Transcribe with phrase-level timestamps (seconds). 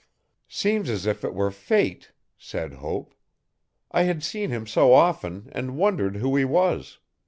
[0.47, 3.13] 'Seems as if it were fate,' said Hope.
[3.91, 6.97] 'I had seen him so often and wondered who he was.